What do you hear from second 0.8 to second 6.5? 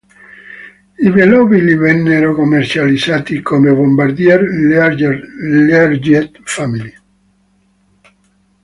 I velivoli vennero commercializzati come "Bombardier Learjet